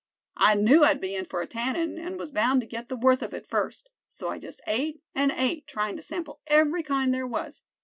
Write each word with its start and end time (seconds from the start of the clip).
I 0.37 0.55
knew 0.55 0.83
I'd 0.83 0.99
be 0.99 1.13
in 1.13 1.25
for 1.25 1.41
a 1.41 1.47
tannin' 1.47 1.99
and 1.99 2.17
was 2.17 2.31
bound 2.31 2.61
to 2.61 2.65
get 2.65 2.89
the 2.89 2.95
worth 2.95 3.21
of 3.21 3.35
it 3.35 3.47
first, 3.47 3.87
so 4.09 4.29
I 4.29 4.39
just 4.39 4.59
ate 4.65 5.03
and 5.13 5.31
ate, 5.31 5.67
tryin' 5.67 5.95
to 5.95 6.01
sample 6.01 6.41
every 6.47 6.81
kind 6.81 7.13
there 7.13 7.27
was. 7.27 7.61